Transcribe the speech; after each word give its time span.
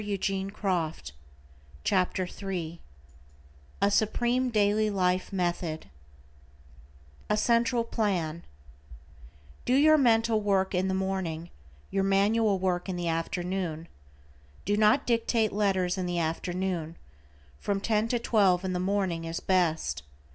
=Lesson 0.03 0.49
Third 1.85 2.79
A 3.83 3.91
SUPREME 3.91 4.49
DAILY 4.49 4.89
LIFE 4.89 5.31
METHOD 5.31 5.91
A 7.29 7.37
CENTRAL 7.37 7.83
PLAN:= 7.83 8.43
Do 9.63 9.75
your 9.75 9.99
mental 9.99 10.41
work 10.41 10.73
in 10.73 10.87
the 10.87 10.95
morning, 10.95 11.51
your 11.91 12.03
manual 12.03 12.57
work 12.57 12.89
in 12.89 12.95
the 12.95 13.09
afternoon. 13.09 13.87
Do 14.65 14.75
not 14.75 15.05
dictate 15.05 15.51
letters 15.53 15.99
in 15.99 16.07
the 16.07 16.17
afternoon; 16.17 16.95
from 17.59 17.79
ten 17.79 18.07
to 18.07 18.17
twelve 18.17 18.65
in 18.65 18.73
the 18.73 18.79
morning 18.79 19.25
is 19.25 19.39
best. 19.39 20.01